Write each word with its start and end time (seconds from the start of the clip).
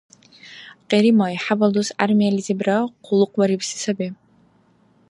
Къиримхай 0.89 1.35
хӀябал 1.43 1.71
дус 1.75 1.89
гӀярмиялизибра 1.97 2.77
къуллукъбарибси 3.05 3.77
саби. 3.83 4.07